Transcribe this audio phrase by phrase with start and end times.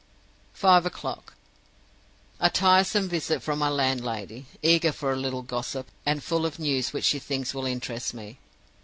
[0.55, 1.35] "Five o'clock.
[2.39, 6.91] A tiresome visit from my landlady; eager for a little gossip, and full of news
[6.91, 8.39] which she thinks will interest me.